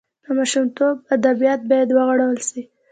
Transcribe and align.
د 0.23 0.25
ماشومانو 0.37 0.87
ادبیات 1.15 1.61
باید 1.69 1.89
وغوړول 1.91 2.39
سي. 2.49 2.61